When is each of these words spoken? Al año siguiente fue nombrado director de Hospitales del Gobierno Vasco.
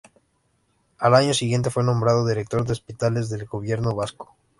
Al 0.97 1.13
año 1.13 1.31
siguiente 1.35 1.69
fue 1.69 1.83
nombrado 1.83 2.25
director 2.25 2.65
de 2.65 2.71
Hospitales 2.71 3.29
del 3.29 3.45
Gobierno 3.45 3.93
Vasco. 3.93 4.35